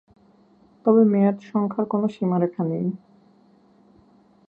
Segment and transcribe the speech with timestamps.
[0.85, 2.87] তবে, মেয়াদ সংখ্যার কোন সীমারেখা নেই।